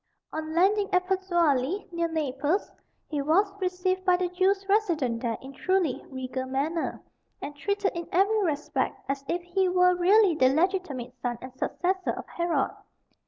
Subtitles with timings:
[0.33, 2.71] On landing at Pozzuoli, near Naples,
[3.07, 7.03] he was received by the Jews resident there in truly regal manner,
[7.39, 12.13] and treated in every respect as if he were really the legitimate son and successor
[12.13, 12.71] of Herod.